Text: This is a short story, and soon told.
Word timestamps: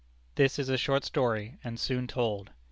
This 0.33 0.57
is 0.57 0.67
a 0.67 0.79
short 0.79 1.05
story, 1.05 1.59
and 1.63 1.79
soon 1.79 2.07
told. 2.07 2.49